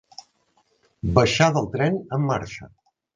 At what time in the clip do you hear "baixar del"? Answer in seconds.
1.19-1.69